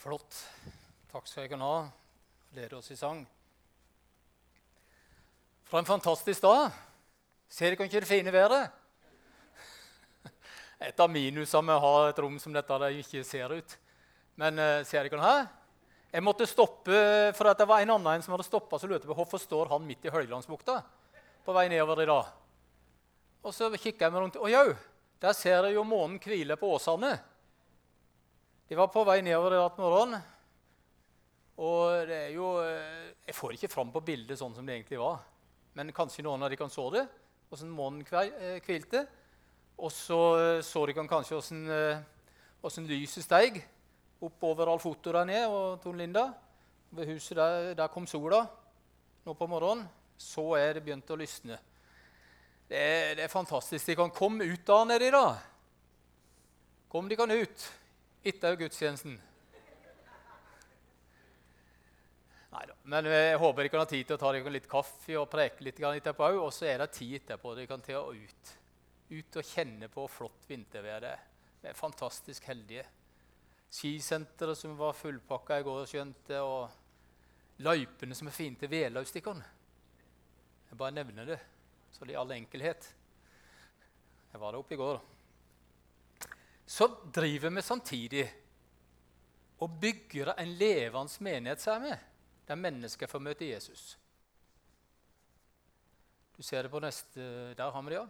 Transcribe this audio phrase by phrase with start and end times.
[0.00, 0.32] Flott.
[1.12, 1.74] Takk skal jeg ha.
[2.56, 3.18] Lede oss i sang.
[5.68, 6.70] For en fantastisk dag.
[7.52, 8.72] Ser dere ikke det fine været?
[10.88, 13.76] Et av minusene med å ha et rom som dette der ikke ser ut.
[14.40, 15.42] Men uh, ser dere her?
[16.14, 16.96] Jeg måtte stoppe,
[17.36, 18.80] for det var en annen som hadde stoppa.
[18.80, 20.80] Så lurte på hvorfor står han midt i Høylandsbukta
[21.44, 22.32] på vei nedover i dag.
[23.44, 24.40] Og så kikka jeg meg rundt.
[24.40, 24.70] Å jau,
[25.20, 27.18] der ser jeg jo månen hvile på Åsane.
[28.70, 30.12] De var på vei nedover i natt morgen.
[31.58, 35.00] Og det er jo eh, Jeg får ikke fram på bildet sånn som det egentlig
[35.00, 35.24] var.
[35.74, 37.02] Men kanskje noen av de kan så det,
[37.50, 39.02] åssen månen eh, hvilte.
[39.74, 41.40] Og så eh, så de kan kanskje
[42.62, 43.58] åssen lyset steig
[44.22, 46.28] oppover Alfoto der nede og Tone Linda.
[46.94, 48.44] Ved huset der, der kom sola
[49.26, 49.82] nå på morgenen.
[50.14, 51.58] Så er det begynt å lysne.
[52.70, 53.90] Det er, det er fantastisk.
[53.90, 55.26] De kan komme ut da nedi, da.
[56.86, 57.68] Kom de kan ut
[58.22, 59.18] etter gudstjenesten.
[62.50, 62.74] Neida.
[62.82, 65.80] Men jeg håper de kan ha tid til å ta litt kaffe og preke litt
[65.80, 66.40] etterpå òg.
[66.42, 68.54] Og så er det tid etterpå de kan ta ut.
[69.10, 71.22] Ut og kjenne på flott vintervær det er.
[71.60, 72.84] Vi er fantastisk heldige.
[73.70, 79.46] Skisenteret som var fullpakka i går, skjønte, og løypene som er fine til Velaustikkene.
[80.70, 81.38] Jeg bare nevner det,
[81.92, 82.88] så det i all enkelhet.
[84.32, 85.00] Jeg var der oppe i går
[86.70, 88.34] så driver vi samtidig
[89.58, 91.94] og bygger en levende menighet, sier vi,
[92.46, 93.96] der mennesker får møte Jesus.
[96.36, 97.24] Du ser det på neste
[97.58, 98.04] Der har vi det, ja.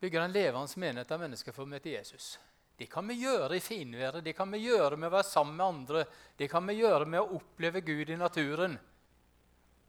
[0.00, 2.26] Bygger en levende menighet der mennesker får møte Jesus.
[2.76, 5.66] Det kan vi gjøre i finværet, det kan vi gjøre med å være sammen med
[5.66, 6.04] andre.
[6.36, 8.76] Det kan vi gjøre med å oppleve Gud i naturen.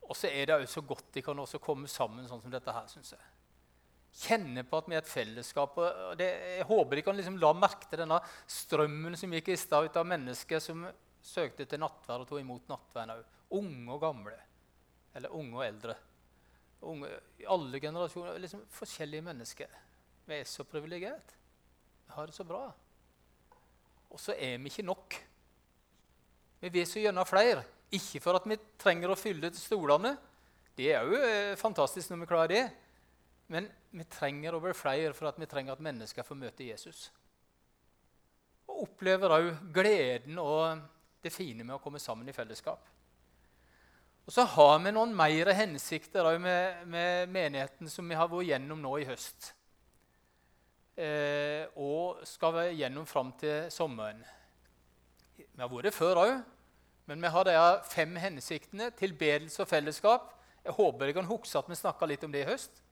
[0.07, 2.71] Og så er det også så godt de kan også komme sammen sånn som dette
[2.71, 3.38] her, syns jeg
[4.15, 5.77] kjenne på at vi er et fellesskap.
[5.77, 9.59] og det, Jeg håper de kan liksom la merke til denne strømmen som gikk i
[9.59, 10.87] stad ut av mennesker som
[11.21, 13.23] søkte til nattverd og tok imot nattverden òg.
[13.59, 14.37] Unge og gamle.
[15.15, 15.95] Eller unge og eldre.
[16.89, 17.09] Unge,
[17.47, 18.39] alle generasjoner.
[18.39, 19.67] liksom Forskjellige mennesker.
[20.25, 21.35] Vi er så privilegert.
[22.05, 22.69] Vi har det så bra.
[24.09, 25.17] Og så er vi ikke nok.
[26.59, 27.63] Vi vil så gjerne flere.
[27.91, 30.15] Ikke for at vi trenger å fylle stolene.
[30.77, 32.63] Det er jo eh, fantastisk når vi klarer det.
[33.49, 37.07] Men vi trenger å bli flere for at vi trenger at mennesker får møte Jesus.
[38.69, 40.83] Og opplever òg gleden og
[41.23, 42.83] det fine med å komme sammen i fellesskap.
[44.29, 48.83] Og så har vi noen mer hensikter med, med, menigheten som vi har vært gjennom
[48.83, 49.47] nå i høst.
[50.93, 54.21] Eh, og skal være gjennom fram til sommeren.
[55.39, 56.35] Vi har vært før òg,
[57.09, 57.55] men vi har de
[57.89, 58.91] fem hensiktene.
[58.99, 60.29] Tilbedelse og fellesskap.
[60.61, 62.83] Jeg håper jeg kan huske at vi snakka litt om det i høst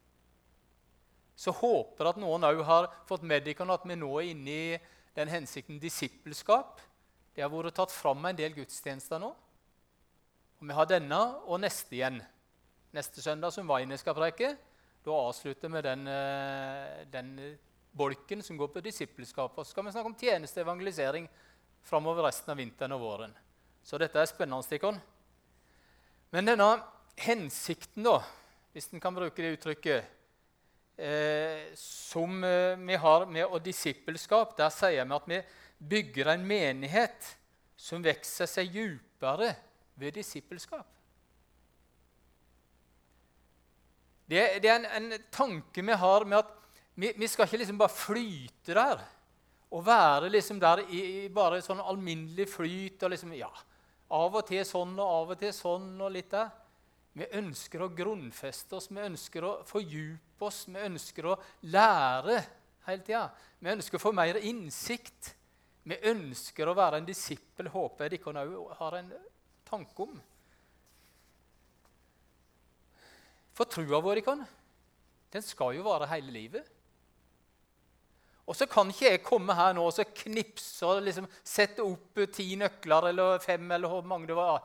[1.37, 4.77] så håper at noen òg har fått med dere at vi nå er inne i
[5.17, 6.81] den hensikten disippelskap.
[7.35, 9.29] Det har vært tatt fram en del gudstjenester nå.
[10.57, 12.17] Og Vi har denne og neste igjen.
[12.93, 14.55] Neste søndag, som Vaine skal preke.
[15.05, 17.59] Da avslutter vi den, eh, den
[17.93, 19.53] bolken som går på disippelskap.
[19.57, 21.29] Og så skal vi snakke om tjeneste evangelisering
[21.83, 23.33] framover resten av vinteren og våren.
[23.83, 24.63] Så dette er spennende.
[24.63, 25.01] stikkene.
[26.31, 26.83] Men denne
[27.15, 28.23] hensikten, da,
[28.73, 30.16] hvis en kan bruke det uttrykket
[30.97, 35.41] eh, som eh, vi har med å disippelskap, der sier vi at vi
[35.77, 37.33] bygger en menighet
[37.77, 39.53] som vokser seg dypere
[39.97, 40.87] ved disippelskap.
[44.27, 46.49] Det, det er en, en, tanke vi har med at
[46.97, 49.03] vi, vi, skal ikke liksom bare flyte der
[49.71, 53.03] og være liksom der i, i bare sånn alminnelig flyt.
[53.03, 53.51] og liksom, ja,
[54.17, 56.49] Av og til sånn og av og til sånn og litt der.
[57.17, 61.37] Vi ønsker å grunnfeste oss, vi ønsker å fordype oss, vi ønsker å
[61.73, 62.37] lære
[62.85, 63.23] hele tida.
[63.57, 65.33] Vi ønsker å få mer innsikt.
[65.87, 69.11] Vi ønsker å være en disippel, håper jeg dere òg har en
[69.65, 70.13] tanke om.
[73.57, 74.21] For trua vår
[75.33, 76.67] den skal jo vare hele livet.
[78.47, 82.53] Og så kan ikke jeg komme her nå og knipse og liksom sette opp ti
[82.59, 84.61] nøkler eller fem eller hvor mange det var,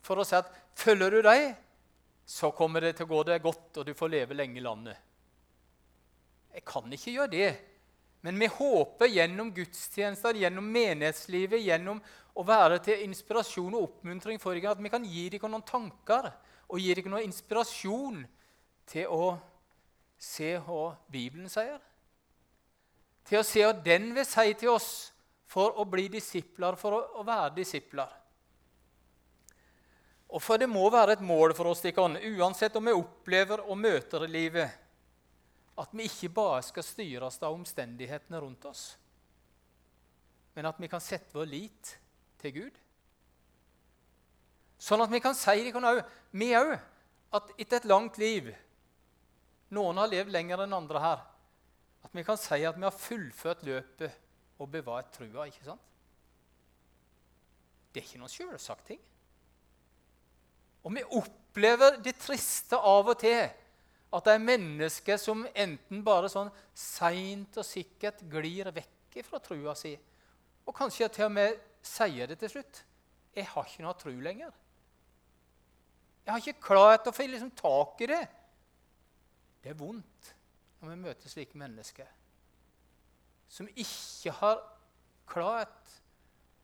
[0.00, 0.48] for å si at
[0.78, 1.56] følger du dem,
[2.26, 4.98] så kommer det til å gå deg godt, og du får leve lenge i landet.
[6.56, 7.50] Jeg kan ikke gjøre det.
[8.26, 12.00] Men vi håper gjennom gudstjenester, gjennom menighetslivet, gjennom
[12.34, 16.32] å være til inspirasjon og oppmuntring for dere, at vi kan gi dere noen tanker
[16.66, 18.24] og gi dere noen inspirasjon
[18.90, 19.36] til å
[20.18, 21.78] se hva Bibelen sier.
[23.26, 24.90] Til å se hva den vil si til oss
[25.46, 28.10] for å bli disipler, for å, være disipler.
[30.34, 34.26] Og for det må være et mål for oss, uansett om vi opplever og møter
[34.26, 34.70] livet,
[35.76, 38.96] at vi ikke bare skal styres av omstendighetene rundt oss,
[40.56, 41.92] men at vi kan sette vår lit
[42.40, 42.78] til Gud.
[44.80, 46.00] Sånn at vi kan si det òg,
[46.32, 46.74] vi òg,
[47.36, 48.54] at etter et langt liv
[49.74, 51.22] Noen har levd lenger enn andre her.
[52.06, 54.14] At vi kan si at vi har fullført løpet
[54.62, 55.48] og bevart trua.
[55.48, 55.82] ikke sant?
[57.90, 59.00] Det er ikke noen selvsagt ting.
[60.86, 63.42] Og vi opplever det triste av og til
[64.16, 69.74] at det er mennesker som enten bare sånn seint og sikkert glir vekk fra trua
[69.76, 69.94] si,
[70.66, 71.56] og kanskje til og med
[71.86, 72.84] sier det til slutt.
[73.36, 74.52] 'Jeg har ikke noe tru lenger.'
[76.24, 78.22] Jeg har ikke klart å få liksom tak i det.
[79.62, 80.34] Det er vondt
[80.80, 82.08] når vi møter slike mennesker
[83.48, 84.58] som ikke har
[85.28, 85.92] klart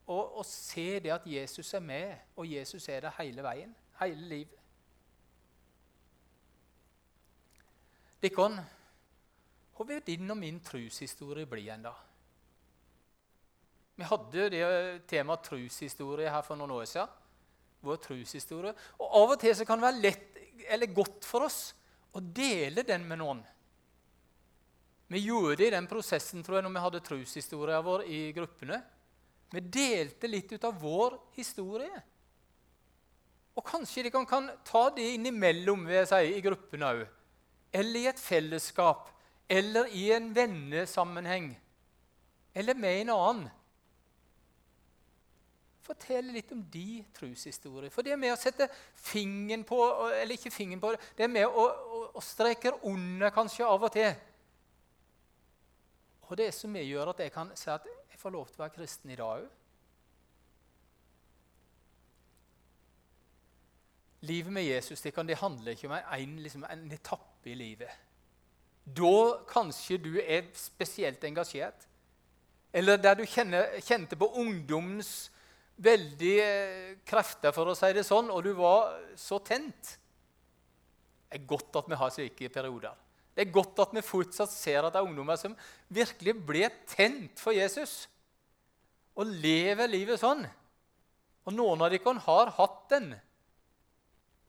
[0.05, 3.71] å, å se det at Jesus er med, og Jesus er det hele veien,
[4.03, 4.59] hele livet.
[8.23, 8.55] Dikon,
[9.73, 11.93] hva vil din og min troshistorie bli en da?
[13.99, 14.63] Vi hadde det
[15.09, 17.19] temaet troshistorie her for noen år siden
[17.83, 18.73] vår troshistorie.
[18.99, 20.39] Og Av og til så kan det være lett,
[20.71, 21.73] eller godt for oss
[22.15, 23.41] å dele den med noen.
[25.11, 28.79] Vi gjorde det i den prosessen tror jeg, når vi hadde troshistorien vår i gruppene.
[29.53, 32.01] Vi delte litt ut av vår historie.
[33.53, 37.03] Og kanskje de kan, kan ta det innimellom jeg si, i gruppen òg.
[37.73, 39.09] Eller i et fellesskap.
[39.49, 41.51] Eller i en vennesammenheng.
[42.55, 43.51] Eller med en annen
[45.83, 47.91] Fortell litt om de troshistorier.
[47.91, 48.69] For det er med å sette
[49.03, 49.79] fingeren på
[50.15, 53.91] Eller ikke fingeren på det er med å, å, å streke under kanskje av og
[53.91, 54.13] til.
[56.29, 58.75] Og det som gjør at jeg kan si at jeg får lov til å være
[58.77, 59.51] kristen i dag òg.
[64.23, 67.91] Livet med Jesus det, kan, det handler ikke om en, liksom, en etappe i livet.
[68.83, 71.87] Da kanskje du er spesielt engasjert.
[72.73, 75.29] Eller der du kjenner, kjente på ungdommens
[75.83, 79.95] veldig eh, krefter, for å si det sånn, og du var så tent.
[81.27, 82.97] Det er godt at vi har slike perioder.
[83.33, 85.55] Det er godt at vi fortsatt ser at det er ungdommer som
[85.93, 88.03] virkelig ble tent for Jesus.
[89.17, 90.43] Og lever livet sånn.
[91.43, 93.09] Og noen av dere har hatt den.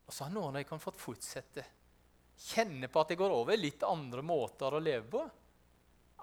[0.04, 1.64] Og så har noen av dem fått fortsette.
[2.44, 5.22] Kjenne på at det går over litt andre måter å leve på.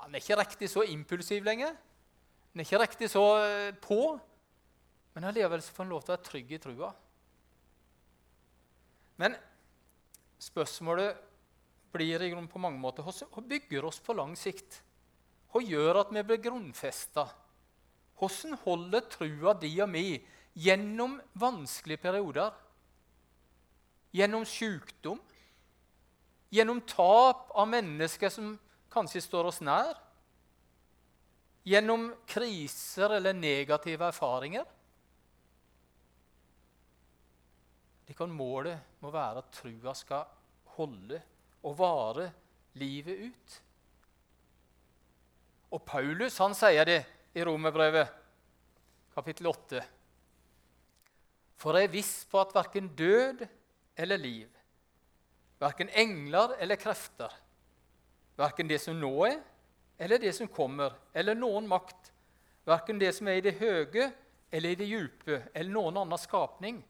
[0.01, 1.73] Han er ikke riktig så impulsiv lenger.
[2.51, 4.01] Han er ikke riktig så eh, på.
[5.15, 6.91] Men allikevel får han lov til å være trygg i trua.
[9.21, 9.35] Men
[10.41, 11.27] spørsmålet
[11.91, 14.79] blir i grunn på mange måter hva bygger oss på lang sikt?
[15.51, 17.25] Hva gjør at vi blir grunnfesta?
[18.19, 20.05] Hvordan holder trua di og mi
[20.53, 22.51] gjennom vanskelige perioder?
[24.11, 25.19] Gjennom sykdom?
[26.51, 28.53] Gjennom tap av mennesker som
[28.91, 29.95] kanskje står oss nær?
[31.63, 34.67] Gjennom kriser eller negative erfaringer?
[38.21, 40.27] kan målet må være at trua skal
[40.75, 41.17] holde
[41.65, 42.27] og vare
[42.77, 43.55] livet ut.
[45.73, 46.99] Og Paulus han sier det
[47.33, 48.11] i Romerbrevet,
[49.15, 49.81] kapittel 8.
[51.57, 53.41] For jeg er viss på at verken død
[53.95, 54.49] eller liv,
[55.59, 57.33] verken engler eller krefter,
[58.37, 59.39] verken det som nå er,
[60.01, 62.11] eller det som kommer, eller noen makt,
[62.65, 64.11] verken det som er i det høye
[64.51, 66.81] eller i det djupe, eller noen annen skapning,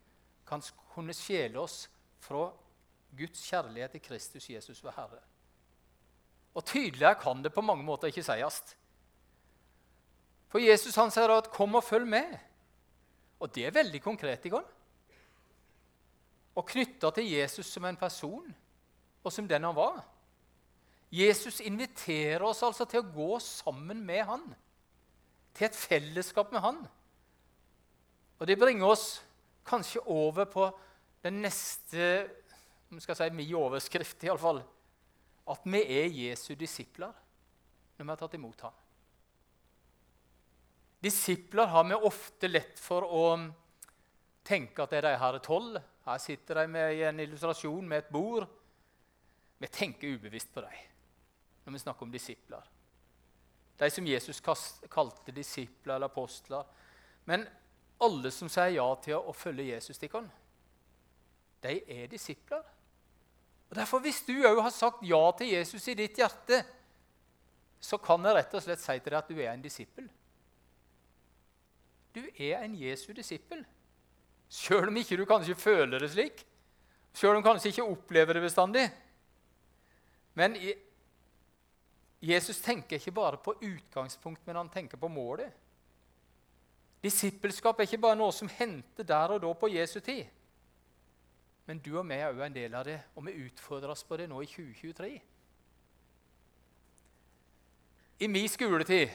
[0.47, 1.85] kan kunne skjele oss
[2.23, 2.47] fra
[3.17, 5.19] Guds kjærlighet til Kristus Jesus vår Herre.
[6.55, 8.61] Og Tydeligere kan det på mange måter ikke sies.
[10.51, 12.39] For Jesus han sier at 'kom og følg med'.
[13.39, 14.45] Og det er veldig konkret.
[14.45, 14.65] i gang.
[16.57, 18.47] Og knytta til Jesus som en person,
[19.21, 20.01] og som den han var.
[21.11, 24.45] Jesus inviterer oss altså til å gå sammen med han,
[25.55, 26.79] til et fellesskap med han.
[28.39, 29.19] Og det bringer oss
[29.67, 30.69] kanskje over på
[31.21, 32.05] den neste
[32.91, 34.59] om skal si min overskrift, iallfall.
[35.51, 37.13] At vi er Jesu disipler
[37.95, 38.75] når vi har tatt imot ham.
[41.01, 43.23] Disipler har vi ofte lett for å
[44.45, 45.79] tenke at det er de her tolv.
[46.05, 48.47] Her sitter de med en illustrasjon med et bord.
[49.61, 50.87] Vi tenker ubevisst på dem
[51.61, 52.69] når vi snakker om disipler.
[53.77, 56.65] De som Jesus kalte disipler eller apostler.
[57.25, 57.45] Men
[58.01, 60.09] alle som sier ja til å følge Jesus, de,
[61.61, 62.63] de er disipler.
[63.69, 66.63] Og Derfor, Hvis du òg har sagt ja til Jesus i ditt hjerte,
[67.81, 70.09] så kan jeg rett og slett si til deg at du er en disippel.
[72.13, 73.63] Du er en Jesu disippel.
[74.51, 76.41] Sjøl om ikke du kanskje føler det slik,
[77.15, 78.83] sjøl om kanskje ikke opplever det bestandig.
[80.35, 80.57] Men
[82.21, 85.49] Jesus tenker ikke bare på utgangspunkt, men han tenker på målet.
[87.01, 90.27] Disippelskap er ikke bare noe som henter der og da på Jesu tid.
[91.65, 94.27] Men du og meg er òg en del av det, og vi utfordres på det
[94.29, 95.11] nå i 2023.
[98.21, 99.09] I min skoletid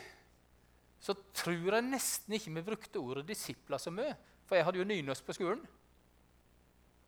[0.98, 4.16] så tror jeg nesten ikke vi brukte ordet disipler så mye.
[4.46, 5.62] For jeg hadde jo nynorsk på skolen.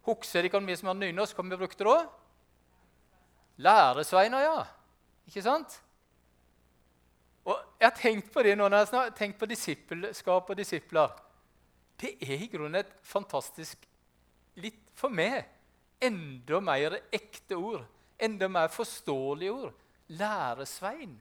[0.09, 1.99] Husker dere vi som hadde nynorsk, hva vi brukte da?
[3.59, 4.65] Læresveiner, ja.
[5.27, 5.83] Ikke sant?
[7.45, 11.13] Og Jeg har tenkt på det nå når jeg har tenkt på disippelskap og disipler.
[12.01, 13.87] Det er i grunnen et fantastisk,
[14.59, 15.47] litt for meg,
[16.03, 17.87] enda mer ekte ord.
[18.19, 19.75] Enda mer forståelige ord.
[20.09, 21.15] Læresvein.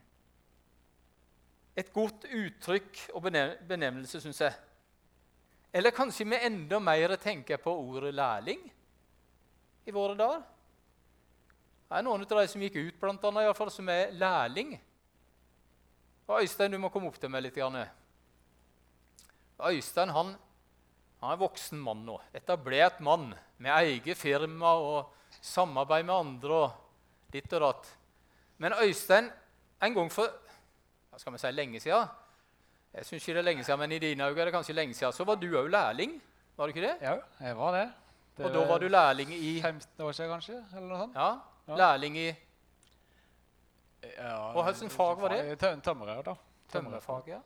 [1.77, 3.27] Et godt uttrykk og
[3.69, 4.53] benevnelse, syns jeg.
[5.77, 8.63] Eller kanskje vi enda mer tenker på ordet lærling
[9.86, 10.41] i våre dager.
[11.88, 14.15] Det er noen av de som gikk ut, blant annet, i hvert fall, som er
[14.17, 14.74] lærling.
[16.25, 17.62] Og Øystein, du må komme opp til meg litt.
[19.69, 20.34] Øystein han,
[21.22, 22.17] han er voksen mann nå.
[22.34, 23.29] Etablert mann
[23.62, 27.93] med eget firma og samarbeid med andre og ditt og datt.
[28.57, 29.29] Men Øystein,
[29.86, 30.34] en gang for
[31.12, 32.10] hva skal vi si, lenge siden
[32.98, 34.96] Jeg syns ikke det er lenge siden, men i dine øyne er det kanskje lenge
[34.98, 35.13] siden.
[35.13, 36.16] Så var du òg lærling,
[36.58, 36.96] var du ikke det?
[37.01, 37.13] Ja,
[37.46, 37.84] jeg var det.
[38.38, 40.58] det og da var du lærling i 15 år siden, kanskje?
[40.75, 41.16] eller noe sånt.
[41.16, 41.27] Ja,
[41.68, 41.77] ja.
[41.77, 42.27] Lærling i
[44.18, 45.60] ja, Og hvilket fag var det?
[45.60, 46.34] Tømrer, da.
[46.72, 47.39] Tømrerfag, ja.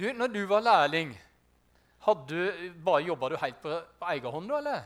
[0.00, 1.14] Du, når du var lærling,
[2.06, 4.82] hadde du, bare jobba du helt på, på egen hånd, da, eller?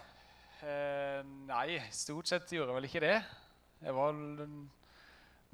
[0.65, 3.17] Eh, nei, stort sett gjorde jeg vel ikke det.
[3.85, 4.13] Jeg var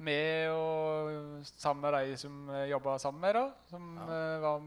[0.03, 3.43] med og sammen med de som jeg jobba sammen med, da.
[3.71, 4.07] Som ja.
[4.07, 4.63] uh, var,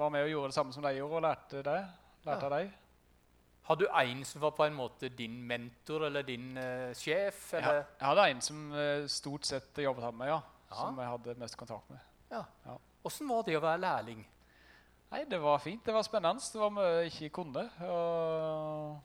[0.00, 1.78] var, med og gjorde det samme som de gjorde, og lærte det.
[2.26, 2.66] Lærte ja.
[3.66, 7.48] Har du en som var på en måte din mentor eller din uh, sjef?
[7.54, 7.80] Eller?
[7.80, 10.40] Ja, jeg hadde en som uh, stort sett jobbet sammen med, ja.
[10.70, 11.98] Som jeg hadde mest kontakt med.
[12.30, 12.44] Ja.
[12.66, 12.78] ja.
[13.06, 14.24] Åssen var det å være lærling?
[15.10, 15.84] Nei, Det var fint.
[15.86, 16.42] Det var spennende.
[16.52, 17.62] Det var mye jeg ikke kunne.
[17.86, 19.00] Og,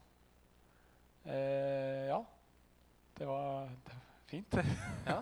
[1.25, 2.21] eh, ja.
[3.17, 4.55] Det var, det var Fint.
[5.09, 5.19] ja.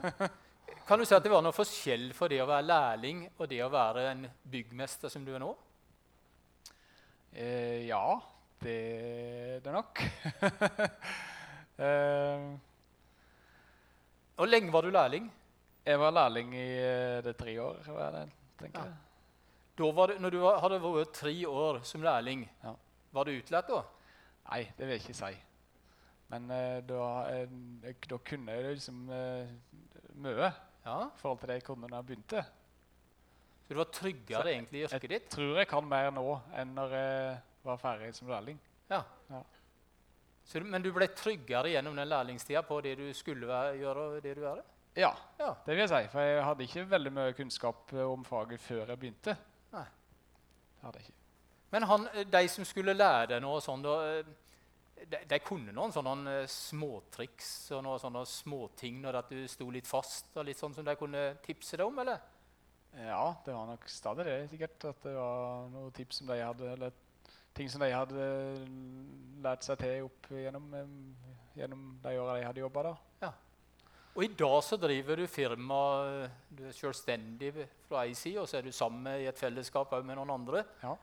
[0.86, 3.64] Kan du si at det var noe forskjell for det å være lærling og det
[3.66, 4.22] å være en
[4.54, 5.50] byggmester som du er nå?
[7.34, 8.04] Eh, ja,
[8.62, 10.02] det er det nok.
[11.88, 12.46] eh,
[14.38, 15.30] Hvor lenge var du lærling?
[15.90, 17.82] Jeg var lærling i eh, det tre år.
[17.90, 18.24] Var det,
[18.62, 18.98] tenker ja.
[19.80, 22.74] Da var det, når du hadde vært tre år som lærling, ja.
[23.16, 23.86] var du utlært da?
[24.50, 25.38] Nei, det vil jeg ikke si.
[26.30, 27.04] Men uh, da,
[27.44, 29.52] uh, da, kunne jeg liksom uh,
[30.22, 30.98] mye ja.
[31.08, 32.44] i forhold til det jeg kunne da jeg begynte.
[33.66, 35.30] Så du var tryggere Så egentlig i yrket ditt?
[35.30, 36.26] Jeg tror jeg kan mer nå
[36.58, 38.60] enn når jeg var ferdig som lærling.
[38.90, 39.04] Ja.
[39.30, 39.42] ja.
[40.46, 44.24] Så, men du ble tryggere gjennom den lærlingstida på det du skulle være, gjøre og
[44.24, 44.62] det du gjør?
[44.98, 46.10] Ja, ja, det vil jeg si.
[46.12, 49.36] For jeg hadde ikke veldig mye kunnskap om faget før jeg begynte.
[49.76, 49.86] Nei.
[50.74, 51.18] Det hadde jeg ikke.
[51.70, 53.96] Men han, de som skulle lære deg noe sånn, da
[55.08, 59.88] de, de, kunne noen sånne uh, småtriks og noen sånne småting når du sto litt
[59.88, 62.22] fast, og litt sånn som de kunne tipse deg om, eller?
[62.98, 64.88] Ja, det var nok stadig det, sikkert.
[64.90, 66.96] At det var noen tips som de hadde, eller
[67.56, 68.30] ting som de hadde
[69.44, 72.96] lært seg til opp gjennom, um, gjennom de åra de hadde jobba da.
[73.28, 73.34] Ja.
[74.18, 75.84] Og i dag så driver du firma,
[76.50, 77.54] du er selvstendig
[77.88, 80.66] fra ei side, og så er du sammen i et fellesskap med noen andre.
[80.82, 80.96] Ja.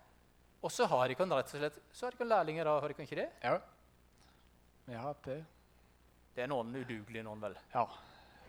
[0.66, 3.20] Og så har dere rett og slett så har dere lærlinger da, har dere ikke
[3.20, 3.28] det?
[3.44, 3.56] Ja.
[4.86, 5.44] Ja, det
[6.36, 7.56] Det er noen udugelige noen, vel?
[7.72, 7.86] Ja.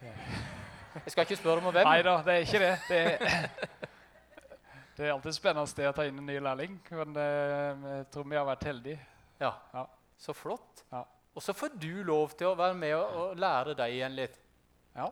[0.01, 1.87] Jeg skal ikke spørre om hvem.
[1.87, 2.73] Nei da, det er ikke det.
[2.87, 3.77] Det er,
[4.97, 8.37] det er alltid spennende å ta inn en ny lærling, men uh, jeg tror vi
[8.39, 8.99] har vært heldige.
[9.41, 9.85] Ja, ja.
[10.17, 10.83] Så flott.
[10.91, 11.03] Ja.
[11.37, 14.39] Og så får du lov til å være med og, og lære deg igjen litt.
[14.97, 15.11] Ja.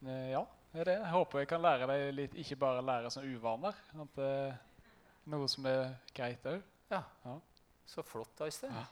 [0.00, 0.96] Uh, ja, det er det.
[1.02, 3.76] Jeg håper jeg kan lære deg litt, ikke bare lære som uvaner.
[4.06, 4.88] At, uh,
[5.30, 6.64] noe som er greit òg.
[6.90, 7.04] Ja.
[7.26, 7.36] ja.
[7.86, 8.72] Så flott, Øystein.
[8.72, 8.88] Ja.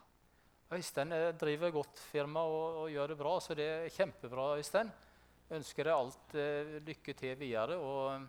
[0.69, 4.51] Øystein driver godt firma og, og, gjør det bra, så det er kjempebra.
[4.59, 4.91] Øystein.
[5.49, 7.79] Ønsker deg alt eh, lykke til videre.
[7.81, 8.27] og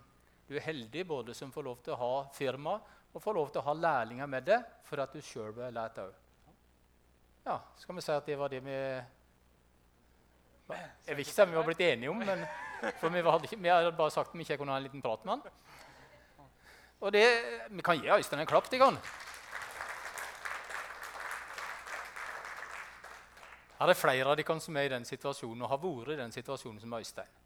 [0.48, 2.78] Du er heldig både som får lov til å ha firma
[3.10, 6.00] og får lov til å ha lærlinger med deg for at du sjøl blir lært
[6.00, 6.14] òg.
[7.44, 8.78] Ja, skal vi si at det var det vi
[10.70, 12.46] Jeg vil ikke si vi var blitt enige om, men
[13.02, 15.26] for vi, hadde, vi hadde bare sagt at vi ikke kunne ha en liten prat
[15.26, 16.48] med han.
[17.00, 17.26] Og det,
[17.72, 18.70] Vi kan gi Øystein en klapp.
[18.70, 18.98] til kan.
[23.80, 26.34] Her er flere av dere som er i den situasjonen og har vært i den
[26.36, 27.38] situasjonen som Øystein.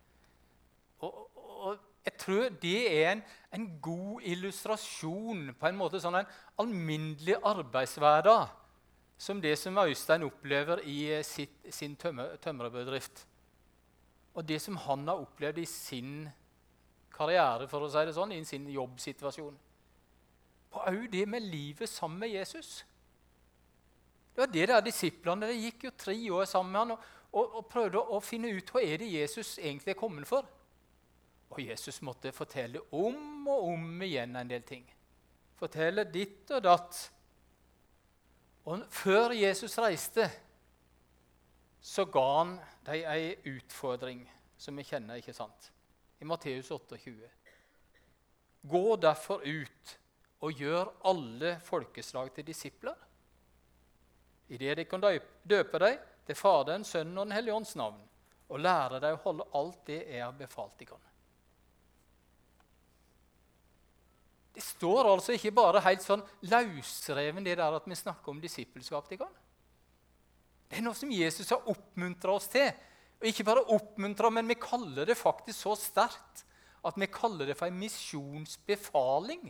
[1.05, 3.23] Og, og jeg tror det er en,
[3.53, 8.49] en, god illustrasjon på en måte sånn en alminnelig arbeidshverdag
[9.23, 13.27] som det som Øystein opplever i eh, sitt, sin tømmerbedrift.
[14.33, 16.25] Og det som han har opplevd i sin
[17.13, 19.59] karriere, for å si det sånn, i sin jobbsituasjon.
[20.73, 22.81] Og òg det med livet sammen med Jesus.
[24.33, 27.55] Det var det der Disiplene de gikk jo tre år sammen med han og, og,
[27.59, 30.47] og prøvde å, finne ut hva er det Jesus egentlig er kommet for.
[31.53, 34.87] Og Jesus måtte fortelle om og om igjen en del ting.
[35.59, 36.97] Fortelle ditt og datt.
[38.65, 40.25] Og før Jesus reiste,
[41.83, 42.55] så ga han
[42.87, 44.23] dem ei utfordring
[44.57, 45.69] som vi kjenner, ikke sant?
[46.23, 47.29] I Matteus 28.
[48.63, 49.97] Gå derfor ut
[50.43, 52.95] og gjør alle folkeslag til disipler.
[54.53, 57.97] I det de kan døpe dem til Faderen, Sønnen og Den hellige ånds navn,
[58.53, 61.09] og lære dem å holde alt det jeg har befalt dem.
[64.53, 69.09] Det står altså ikke bare helt sånn løsreven det der at vi snakker om disippelskap
[69.09, 69.25] De.
[70.69, 72.69] Det er noe som Jesus har oppmuntra oss til.
[73.17, 76.45] Og ikke bare oppmuntra, men vi kaller det faktisk så sterkt
[76.83, 79.47] at vi kaller det for en misjonsbefaling.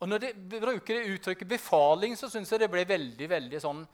[0.00, 3.86] Og Når de bruker det uttrykket 'befaling', så syns jeg det blir veldig veldig sånn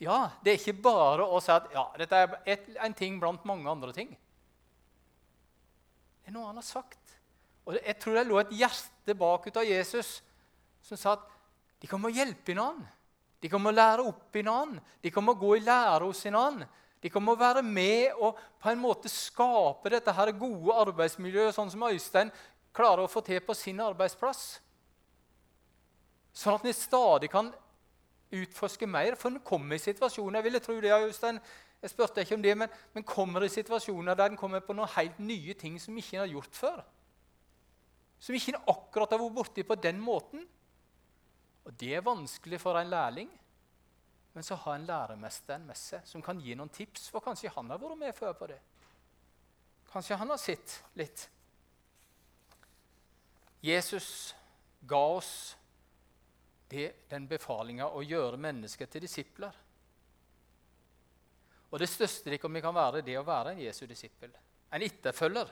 [0.00, 3.44] Ja, det er ikke bare å si at ja, dette er et, en ting blant
[3.44, 4.12] mange andre ting.
[6.22, 7.16] Det er noe han har sagt.
[7.66, 10.22] Og Jeg tror det lå et hjerte bak ut av Jesus
[10.80, 11.26] som sa at
[11.80, 12.88] de kommer å hjelpe hverandre.
[13.40, 14.82] De kommer å lære opp hverandre.
[15.02, 16.68] De kommer å gå i lære hos hverandre.
[17.02, 21.70] De kommer å være med og på en måte skape dette her gode arbeidsmiljøet, sånn
[21.70, 22.32] som Øystein
[22.74, 24.58] klarer å få til på sin arbeidsplass.
[26.38, 27.50] Sånn at vi stadig kan
[28.30, 29.16] utforske mer.
[29.18, 31.40] For en kommer i situasjoner jeg ville tro det, Øystein,
[31.82, 34.90] jeg spurte ikke om det, men, men kommer i situasjoner der en kommer på noen
[34.96, 36.78] helt nye ting som ikke en har gjort før.
[38.18, 40.46] Som ikke en akkurat har vært borti på den måten.
[41.66, 43.30] Og Det er vanskelig for en lærling.
[44.34, 47.70] Men så har en læremester med seg som kan gi noen tips, for kanskje han
[47.70, 48.58] har vært med før på det.
[49.90, 51.24] Kanskje han har sett litt.
[53.64, 54.36] Jesus
[54.86, 55.56] ga oss
[56.70, 59.54] det, den befalinga å gjøre mennesker til disipler.
[61.68, 64.32] Og Det største det kan være, det å være en Jesu disippel.
[64.72, 65.48] En etterfølger,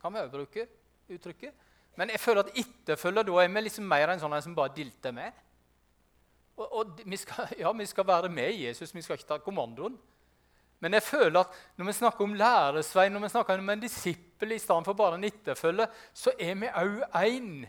[0.00, 0.66] kan vi også bruke
[1.10, 1.54] uttrykket.
[1.96, 5.14] Men jeg føler at etterfølger da er vi liksom mer enn sånn som bare dilter
[5.14, 5.42] med.
[6.56, 9.96] Og, og vi, skal, ja, vi skal være med Jesus, vi skal ikke ta kommandoen.
[10.82, 14.52] Men jeg føler at når vi snakker om læresvein, når vi snakker om en disippel
[14.52, 17.64] i stedet for bare en etterfølger, så er vi òg én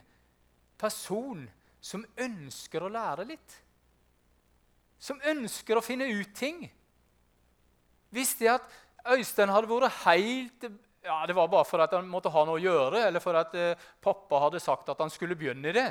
[0.77, 1.45] person
[1.85, 3.59] som ønsker å lære litt.
[4.97, 6.63] Som ønsker å finne ut ting.
[8.15, 8.65] Hvis det at
[9.13, 10.65] Øystein hadde vært helt
[11.05, 13.53] ja, Det var bare for at han måtte ha noe å gjøre, eller for at
[13.59, 15.89] eh, pappa hadde sagt at han skulle begynne i det,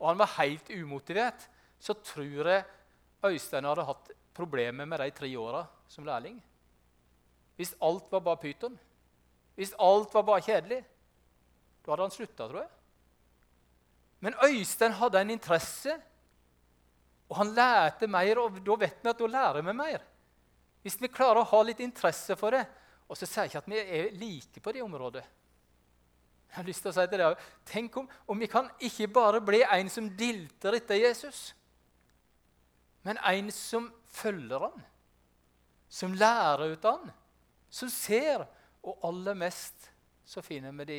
[0.00, 1.44] og han var helt umotivert,
[1.76, 2.64] så tror jeg
[3.28, 6.38] Øystein hadde hatt problemer med de tre åra som lærling.
[7.60, 8.78] Hvis alt var bare pyton,
[9.58, 10.80] hvis alt var bare kjedelig,
[11.84, 12.77] da hadde han slutta, tror jeg.
[14.20, 15.94] Men Øystein hadde en interesse,
[17.28, 18.38] og han lærte mer.
[18.38, 20.04] og Da vet vi at da lærer vi mer.
[20.82, 22.64] Hvis vi klarer å ha litt interesse for det.
[23.08, 25.24] Og så sier jeg ikke at vi er like på det området.
[26.48, 29.40] Jeg har lyst til å si til deg, Tenk om, om vi kan ikke bare
[29.44, 31.52] bli en som dilter etter Jesus,
[33.04, 34.80] men en som følger han,
[35.88, 37.10] som lærer ut han,
[37.70, 38.46] som ser.
[38.88, 39.90] Og aller mest
[40.24, 40.98] så finner vi de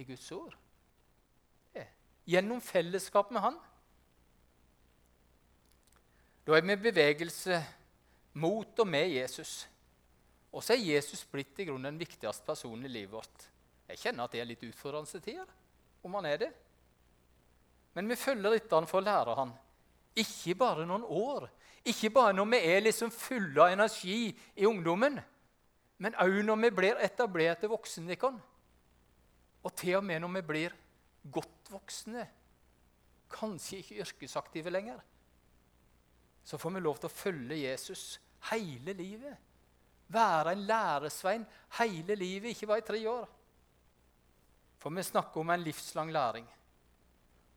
[0.00, 0.56] i Guds ord
[2.30, 3.58] gjennom fellesskap med Han.
[6.46, 7.60] Da er vi i bevegelse
[8.40, 9.66] mot og med Jesus.
[10.50, 13.46] Og så er Jesus blitt i grunnen den viktigste personen i livet vårt.
[13.90, 15.46] Jeg kjenner at det er litt utfordrende tider,
[16.02, 16.50] om han er det.
[17.94, 19.52] Men vi følger etter han for å lære han.
[20.18, 21.48] Ikke bare noen år,
[21.86, 25.18] ikke bare når vi er liksom fulle av energi i ungdommen,
[26.00, 28.16] men òg når vi blir etablerte voksne.
[29.60, 30.76] Og til og med når vi blir
[31.22, 32.26] godt voksne,
[33.30, 35.00] kanskje ikke yrkesaktive lenger,
[36.44, 38.04] så får vi lov til å følge Jesus
[38.50, 39.36] hele livet.
[40.10, 41.44] Være en læresvein
[41.78, 43.28] hele livet, ikke bare i tre år.
[44.80, 46.46] For vi snakker om en livslang læring.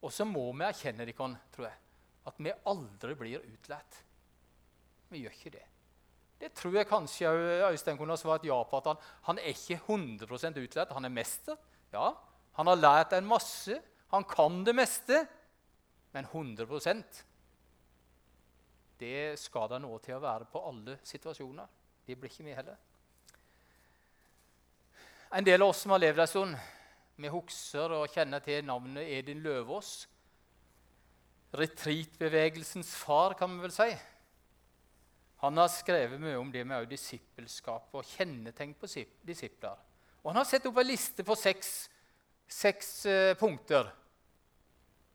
[0.04, 1.78] Og så må vi erkjenne dere, tror jeg,
[2.28, 4.02] at vi aldri blir utlært.
[5.10, 5.64] Vi gjør ikke det.
[6.44, 7.30] Det tror jeg kanskje
[7.70, 8.78] Øystein kunne ha svart ja på.
[8.78, 8.98] at Han,
[9.30, 10.92] han er ikke 100% utlært.
[10.92, 11.56] Han er mester.
[11.94, 12.12] Ja,
[12.54, 13.80] han har lært en masse,
[14.14, 15.24] han kan det meste,
[16.14, 16.68] men 100
[19.04, 21.68] det skal det nå til å være på alle situasjoner.
[22.06, 22.78] Det blir ikke vi heller.
[25.34, 26.58] En del av oss som har levd en stund,
[27.18, 30.06] vi husker og kjenner til navnet Edin Løvaas.
[31.58, 33.90] Retreatbevegelsens far, kan vi vel si.
[35.44, 38.88] Han har skrevet mye om det med disippelskap og kjennetegn på
[39.28, 39.82] disipler.
[40.24, 41.90] Og Han har sett opp en liste på seks,
[42.48, 43.92] seks uh, punkter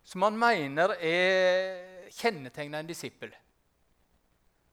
[0.08, 3.32] som han mener er kjennetegna en disippel.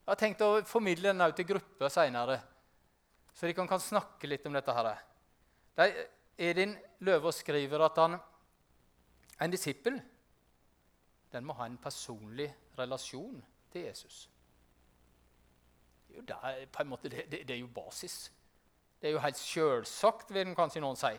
[0.06, 2.38] Jeg har tenkt å formidle den til grupper seinere,
[3.36, 4.72] så de kan, snakke litt om dette.
[4.72, 5.02] her.
[5.76, 5.96] Der
[6.38, 8.16] Edin Løvaas skriver at han,
[9.42, 10.00] en disippel
[11.34, 13.42] den må ha en personlig relasjon
[13.74, 14.30] til Jesus.
[16.08, 16.26] Det er jo,
[16.78, 18.32] der, måte, det, det, det er jo basis.
[19.02, 21.12] Det er jo helt sjølsagt, vil kanskje noen si.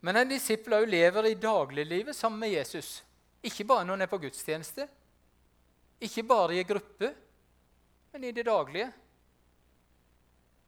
[0.00, 3.00] Men en disippel òg lever i dagliglivet sammen med Jesus.
[3.42, 4.86] Ikke bare når han er på gudstjeneste,
[6.00, 7.10] ikke bare i gruppe,
[8.12, 8.92] men i det daglige.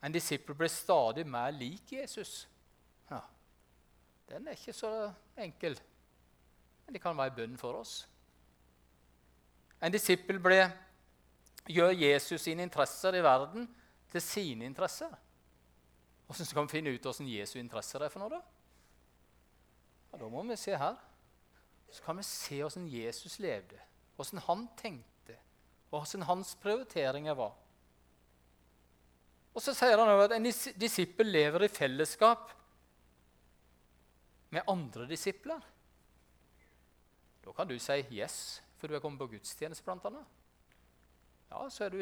[0.03, 2.49] En disippel blir stadig mer lik Jesus.
[3.11, 3.21] Ja.
[4.31, 5.79] Den er ikke så enkel,
[6.87, 8.01] men det kan være bønn for oss.
[9.81, 10.65] En disippel ble,
[11.71, 13.69] gjør Jesus sine interesser i verden
[14.11, 15.13] til sine interesser.
[16.27, 18.39] Hvordan skal vi finne ut hvordan Jesu interesser er for noe?
[18.39, 18.60] da?
[20.11, 20.99] Ja, da må vi se her.
[21.91, 23.79] Så kan vi se hvordan Jesus levde,
[24.17, 25.37] hvordan han tenkte,
[25.91, 27.57] og hvordan hans prioriteringer var.
[29.55, 32.53] Og så sier han også at en disippel lever i fellesskap
[34.55, 35.63] med andre disipler.
[37.45, 40.27] Da kan du si 'yes', for du er kommet på gudstjeneste, blant annet.
[41.51, 41.99] Ja, så er du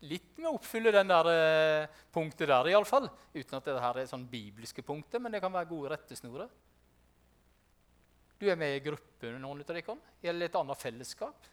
[0.00, 3.08] litt med å oppfylle den der eh, punktet der, iallfall.
[3.34, 6.48] Uten at dette er sånn bibelske punkter, men det kan være gode rettesnorer.
[8.40, 11.48] Du er med i gruppen noen av dere, eller et annet fellesskap.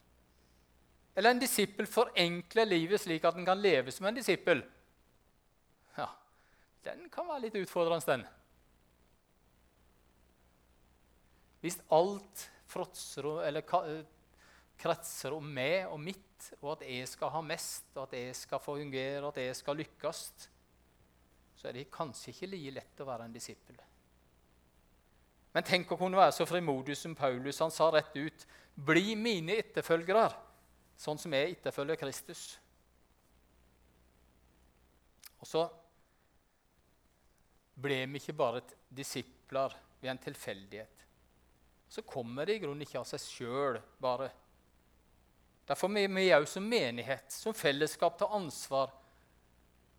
[1.17, 4.62] Eller en disippel forenkler livet slik at en kan leve som en disippel.
[5.97, 6.08] Ja,
[6.86, 8.23] Den kan være litt utfordrende, den.
[11.60, 13.65] Hvis alt fråtser eller
[14.78, 18.62] kretser om meg og mitt, og at jeg skal ha mest, og at jeg skal
[18.62, 20.23] få fungere, og at jeg skal lykkes,
[21.58, 23.82] så er det kanskje ikke like lett å være en disippel.
[25.58, 27.58] Men tenk å kunne være så frimodig som Paulus.
[27.63, 28.43] Han sa rett ut
[28.78, 30.28] Bli mine etterfølgere,
[31.02, 32.41] sånn som jeg etterfølger Kristus.
[35.41, 35.63] Og så
[37.74, 38.62] ble vi ikke bare
[39.00, 41.02] disipler ved en tilfeldighet.
[41.89, 44.28] Så kommer det i grunnen ikke av seg sjøl, bare.
[45.65, 48.93] Derfor er vi òg som menighet, som fellesskap, til ansvar.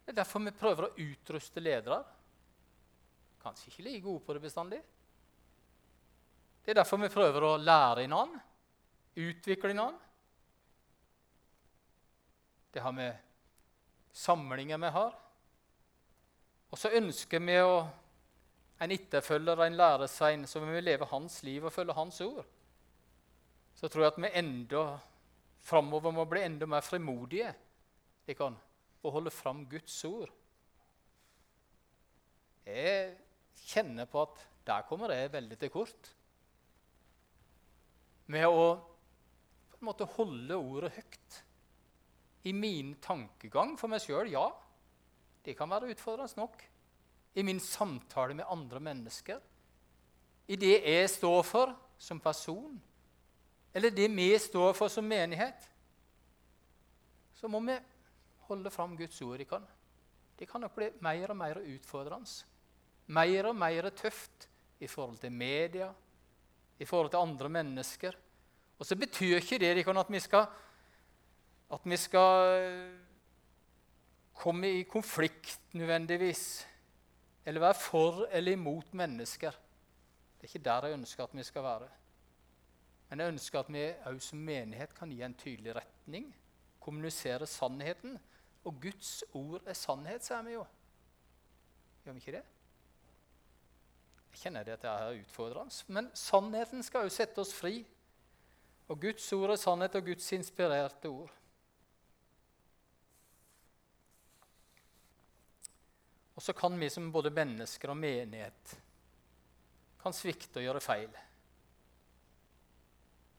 [0.04, 1.98] Det er derfor vi prøver å utruste ledere.
[3.42, 4.80] Kanskje ikke like gode på det bestandig.
[6.68, 8.42] Det er derfor vi prøver å lære hverandre,
[9.16, 10.08] utvikle hverandre.
[12.76, 13.06] Det har vi
[14.12, 15.14] samlinger vi har.
[16.68, 17.78] Og så ønsker vi å
[18.84, 22.44] en etterfølger, en læresvein, vil vi leve hans liv og følge hans ord.
[23.72, 24.84] Så tror jeg at vi enda
[25.70, 27.54] framover må bli enda mer frimodige
[28.36, 28.60] kan,
[29.00, 30.28] og holde fram Guds ord.
[32.68, 33.16] Jeg
[33.64, 36.14] kjenner på at der kommer jeg veldig til kort.
[38.28, 38.64] Med å
[39.72, 41.38] på en måte holde ordet høyt.
[42.48, 44.46] I min tankegang for meg sjøl, ja.
[45.44, 46.60] Det kan være utfordrende nok.
[47.38, 49.40] I min samtale med andre mennesker.
[50.48, 52.78] I det jeg står for som person
[53.78, 55.66] eller det vi står for som menighet,
[57.34, 57.76] så må vi
[58.48, 59.44] holde fram Guds ord.
[59.46, 59.66] Kan.
[60.38, 62.30] Det kan nok bli mer og mer utfordrende.
[63.06, 64.48] Mer og mer tøft
[64.80, 65.92] i forhold til media,
[66.78, 68.12] i forhold til andre mennesker.
[68.78, 70.46] Og så betyr ikke det at vi skal,
[71.72, 72.98] at vi skal eh,
[74.34, 76.66] komme i konflikt nødvendigvis,
[77.44, 79.50] eller være for eller imot mennesker.
[79.50, 81.88] Det er ikke der jeg ønsker at vi skal være.
[83.08, 86.28] Men jeg ønsker at vi òg som menighet kan gi en tydelig retning,
[86.80, 88.18] kommunisere sannheten.
[88.64, 90.64] Og Guds ord er sannhet, sier vi jo.
[92.04, 92.57] Gjør vi ikke det?
[94.32, 95.74] Jeg kjenner det at det er utfordrende.
[95.92, 97.80] Men sannheten skal jo sette oss fri.
[98.88, 101.32] Og Guds ord er sannhet, og Guds inspirerte ord.
[106.38, 108.76] Og så kan vi som både mennesker og menighet
[109.98, 111.16] kan svikte og gjøre feil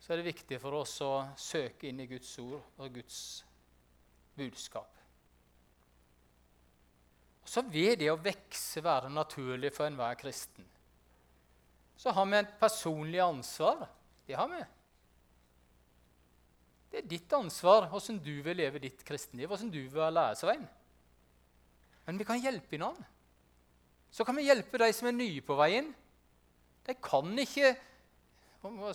[0.09, 3.17] så er det viktig for oss å søke inn i Guds ord og Guds
[4.33, 4.95] budskap.
[7.43, 10.65] Og så vil det å vekse være naturlig for enhver kristen.
[11.99, 13.87] Så har vi et personlig ansvar.
[14.27, 14.59] Det har vi.
[16.89, 20.63] Det er ditt ansvar hvordan du vil leve ditt kristenliv, hvordan du vil være læresveien.
[22.07, 23.05] Men vi kan hjelpe hverandre.
[24.09, 25.91] Så kan vi hjelpe de som er nye på veien.
[26.87, 27.75] De kan ikke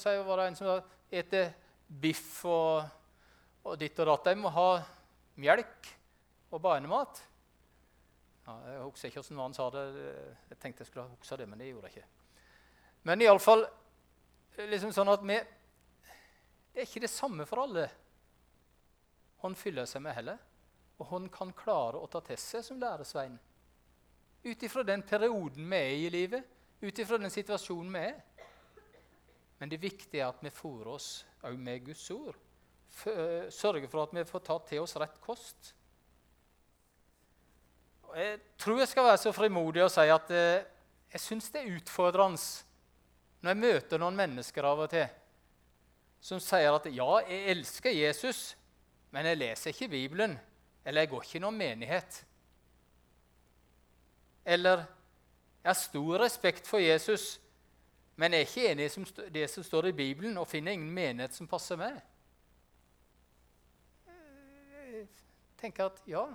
[0.01, 0.73] si, var det en som
[1.15, 1.45] ete
[1.87, 2.89] biff og,
[3.63, 4.33] og ditt og datt.
[4.33, 4.67] De må ha
[5.45, 5.93] melk
[6.51, 7.23] og barnemat.
[8.49, 9.87] Ja, jeg husker ikke hvordan han sa det.
[10.51, 12.24] Jeg tenkte jeg skulle huske det, men det gjorde jeg ikke.
[13.05, 13.67] Men iallfall
[14.57, 15.37] liksom sånn at vi
[16.75, 17.85] Det er ikke det samme for alle.
[19.45, 20.39] Han fyller seg med heller.
[20.99, 23.37] Og han kan klare å ta til seg som læresvein.
[24.45, 26.43] Ut ifra den perioden vi er i livet,
[26.83, 28.19] ut ifra den situasjonen vi er.
[29.61, 31.09] Men det viktige er at vi fôrer oss
[31.47, 32.37] òg med Guds ord.
[33.55, 35.73] Sørger for at vi får ta til oss rett kost.
[38.15, 40.67] Jeg tror jeg skal være så frimodig å si at eh,
[41.15, 42.39] jeg syns det er utfordrende
[43.45, 45.05] når jeg møter noen mennesker av og til
[46.25, 48.55] som sier at 'ja, jeg elsker Jesus',
[49.11, 50.39] men jeg leser ikke Bibelen,
[50.85, 52.25] eller jeg går ikke i noen menighet.
[54.45, 57.39] Eller 'jeg har stor respekt for Jesus',
[58.17, 61.35] men jeg er ikke enig i det som står i Bibelen, og finner ingen menighet
[61.35, 62.01] som passer meg.
[64.07, 65.09] Jeg
[65.59, 66.27] tenker at ja,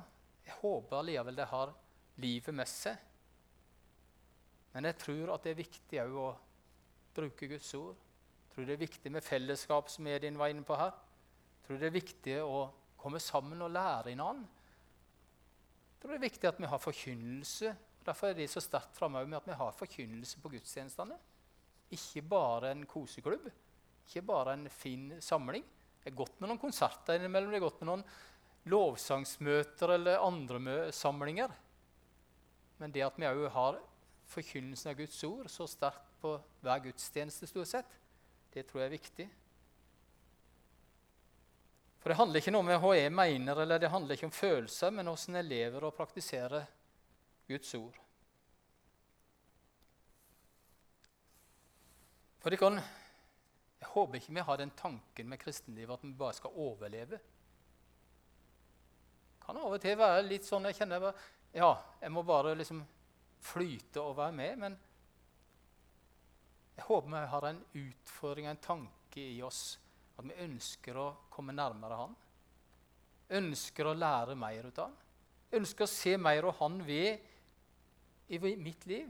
[0.45, 1.74] jeg håper allikevel det har
[2.17, 2.98] livet med seg.
[4.74, 6.38] Men jeg tror at det er viktig å
[7.19, 7.97] bruke Guds ord.
[8.49, 10.91] Tror tror det er viktig med fellesskap, som Edin var inne på her.
[11.63, 12.63] Tror tror det er viktig å
[12.99, 14.49] komme sammen og lære hverandre.
[15.99, 17.73] Tror tror det er viktig at vi har forkynnelse.
[18.05, 21.17] Derfor er det så sterkt framme med at vi har forkynnelse på gudstjenestene.
[21.95, 23.47] Ikke bare en koseklubb,
[24.08, 25.63] ikke bare en fin samling.
[25.99, 28.05] Det er godt med noen konserter innimellom, det er godt med noen
[28.69, 31.51] lovsangsmøter eller andre samlinger.
[32.79, 33.79] Men det at vi òg har
[34.29, 37.95] forkynnelsen av Guds ord så sterkt på hver gudstjeneste, stort sett,
[38.53, 39.27] det tror jeg er viktig.
[41.99, 44.93] For det handler ikke noe om hva jeg mener, eller det handler ikke om følelser,
[44.95, 46.67] men hvordan jeg lever og praktiserer
[47.49, 47.97] Guds ord.
[52.39, 52.79] For det kan,
[53.79, 57.19] Jeg håper ikke vi har den tanken med kristenlivet at vi bare skal overleve.
[59.32, 61.13] Det kan av og til være litt sånn jeg kjenner
[61.55, 62.84] Ja, jeg må bare liksom
[63.39, 64.58] flyte og være med.
[64.60, 64.77] Men
[66.80, 69.78] jeg håper vi har en utfordring, en tanke i oss,
[70.15, 72.13] at vi ønsker å komme nærmere Han.
[73.39, 74.96] Ønsker å lære mer ut av Han.
[75.60, 77.26] Ønsker å se mer av Han ved
[78.30, 79.10] i mitt liv.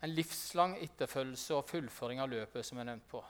[0.00, 3.22] En livslang etterfølgelse og fullføring av løpet, som jeg nevnte på.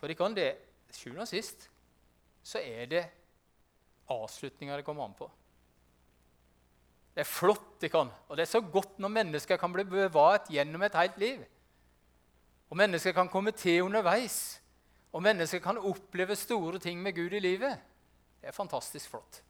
[0.00, 0.50] For det kan det,
[0.94, 1.68] sjuende og sist
[2.44, 3.04] så er det
[4.10, 5.30] avslutninga det kommer an på.
[7.14, 8.10] Det er flott, det kan.
[8.28, 11.44] Og det er så godt når mennesker kan bli bevart gjennom et helt liv.
[12.70, 14.60] Og mennesker kan komme til underveis.
[15.14, 17.78] Og mennesker kan oppleve store ting med Gud i livet.
[18.40, 19.42] Det er fantastisk flott.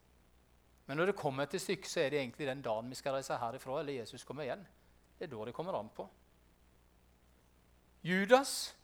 [0.87, 3.39] Men når det kommer til stykket, så er det egentlig den dagen vi skal reise
[3.41, 4.67] herifra, eller Jesus kommer igjen.
[5.19, 6.05] Det er da det kommer an på.
[8.05, 8.75] Judas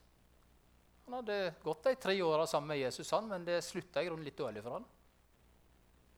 [1.05, 4.23] han hadde gått de tre åra sammen med Jesus, han, men det slutta i grunnen
[4.25, 4.85] litt dårlig for han.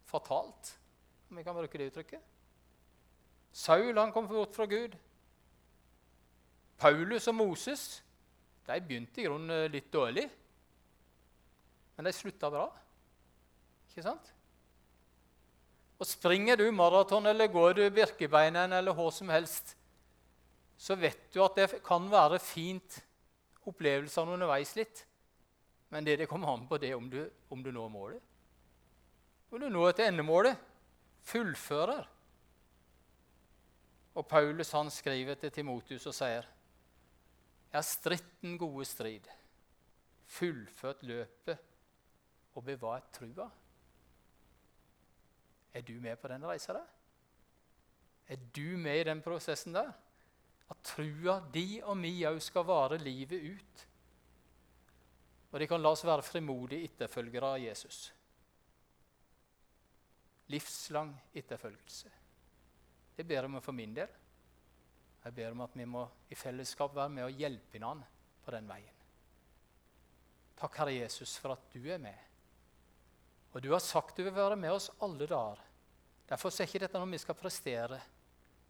[0.05, 0.75] Fatalt,
[1.31, 2.32] om vi kan bruke det uttrykket.
[3.53, 4.95] Saul han kom bort fra Gud.
[6.81, 8.03] Paulus og Moses
[8.67, 10.25] de begynte i grunnen litt dårlig,
[11.97, 12.69] men de slutta bra.
[13.91, 14.31] Ikke sant?
[16.01, 19.77] Og Springer du maraton eller går du Birkebeinen eller hva som helst,
[20.79, 22.99] så vet du at det kan være fint
[23.71, 25.05] opplevelsene underveis litt.
[25.93, 27.21] Men det det kommer an på, det om du,
[27.53, 28.23] om du når målet.
[29.53, 30.57] Om du når et endemålet,
[31.29, 32.09] fullfører.
[34.15, 36.49] Og Paulus han skriver til Timotius og sier
[37.73, 39.29] Jeg har stritt den gode strid,
[40.29, 41.59] fullført løpet
[42.53, 43.49] og bevart trua.
[45.73, 46.89] Er du med på den reisa der?
[48.29, 49.93] Er du med i den prosessen der?
[50.71, 53.87] At trua di og mi òg skal vare livet ut.
[55.53, 58.13] Og de kan la oss være frimodige etterfølgere av Jesus.
[60.53, 62.22] Livslang etterfølgelse.
[63.17, 64.11] Det ber jeg om for min del.
[65.23, 68.09] Jeg ber om at vi må i fellesskap være med og hjelpe hverandre
[68.43, 68.99] på den veien.
[70.59, 72.19] Takk, Herre Jesus, for at du er med.
[73.53, 75.61] Og du har sagt du vil være med oss alle dager.
[76.29, 77.99] Derfor er ikke dette noe vi skal prestere.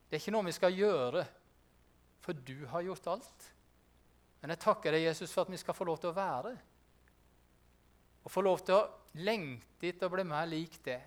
[0.08, 1.24] Det er ikke noe vi skal gjøre,
[2.20, 3.48] for du har gjort alt.
[4.42, 6.52] Men jeg takker deg, Jesus, for at vi skal få lov til å være.
[8.22, 10.98] Og få lov til å lengte etter å bli mer lik det.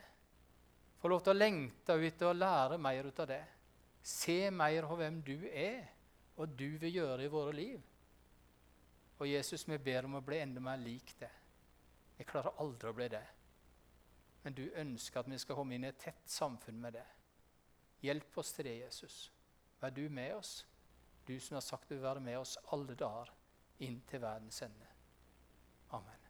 [1.05, 3.43] Få lov til å lengte ut og lære mer ut av det.
[4.01, 5.83] Se mer av hvem du er,
[6.41, 7.83] og du vil gjøre i våre liv.
[9.19, 11.29] Og Jesus, vi ber om å bli enda mer lik det.
[12.17, 13.21] Vi klarer aldri å bli det.
[14.47, 17.05] Men du ønsker at vi skal komme inn i et tett samfunn med det.
[18.01, 19.21] Hjelp oss til det, Jesus.
[19.85, 20.57] Vær du med oss,
[21.29, 23.29] du som har sagt du vil være med oss alle dager
[23.85, 24.89] inn til verdens ende.
[25.93, 26.24] Amen.